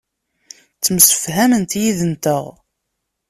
[0.77, 2.45] Ttemsefhament yid-nteɣ.